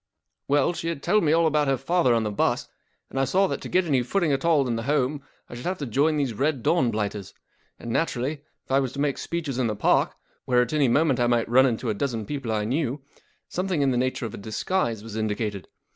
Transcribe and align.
44 0.47 0.57
W 0.57 0.63
ell, 0.67 0.73
she 0.73 0.87
had 0.87 1.03
told 1.03 1.23
me 1.23 1.31
all 1.31 1.45
about 1.45 1.67
her 1.67 1.77
father 1.77 2.15
on 2.15 2.23
the 2.23 2.31
bus, 2.31 2.67
and 3.11 3.19
I 3.19 3.23
saw' 3.23 3.45
that 3.45 3.61
to 3.61 3.69
get 3.69 3.85
any 3.85 4.01
footing 4.01 4.31
at 4.31 4.43
all 4.43 4.67
in 4.67 4.75
the 4.75 4.81
home 4.81 5.21
I 5.47 5.53
should 5.53 5.67
have 5.67 5.77
to 5.77 5.85
join 5.85 6.17
these 6.17 6.33
Red 6.33 6.63
Dawn 6.63 6.89
blighters; 6.89 7.35
and 7.77 7.91
naturally, 7.91 8.41
if 8.65 8.71
I 8.71 8.79
was 8.79 8.93
to 8.93 8.99
make 8.99 9.19
speeches 9.19 9.59
in 9.59 9.67
the 9.67 9.75
Park, 9.75 10.15
where 10.45 10.63
at 10.63 10.69
anv 10.71 10.89
moment 10.89 11.19
I 11.19 11.27
might 11.27 11.47
run 11.47 11.67
into 11.67 11.91
a 11.91 11.93
dozen 11.93 12.25
people 12.25 12.51
I 12.51 12.65
knew, 12.65 12.99
something 13.47 13.83
in 13.83 13.91
the 13.91 13.95
nature 13.95 14.25
of 14.25 14.33
a 14.33 14.37
disguise 14.37 15.03
was 15.03 15.15
indicated. 15.15 15.67